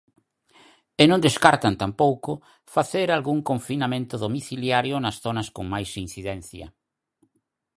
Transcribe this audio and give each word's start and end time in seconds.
E 1.01 1.03
non 1.09 1.23
descartan, 1.27 1.75
tampouco, 1.83 2.31
facer 2.75 3.07
algún 3.11 3.39
confinamento 3.49 4.15
domiciliario 4.25 4.95
nas 4.99 5.19
zonas 5.23 5.47
con 5.55 5.65
máis 5.73 5.89
incidencia. 6.05 6.67